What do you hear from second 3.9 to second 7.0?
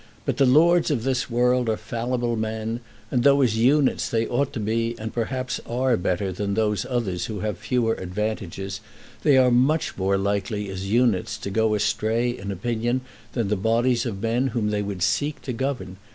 they ought to be and perhaps are better than those